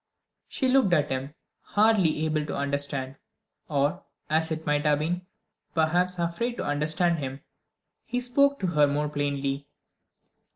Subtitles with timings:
[0.47, 3.17] She looked at him, hardly able to understand
[3.69, 5.27] or, as it might have been,
[5.75, 7.41] perhaps afraid to understand him.
[8.03, 9.67] He spoke to her more plainly.